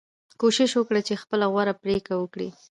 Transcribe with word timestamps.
کوشش 0.41 0.71
وکړئ 0.75 1.01
چې 1.07 1.21
خپله 1.23 1.45
غوره 1.51 1.73
پریکړه 1.83 2.15
وکړئ. 2.19 2.49